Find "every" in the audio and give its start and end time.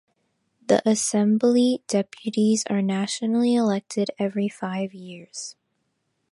4.17-4.49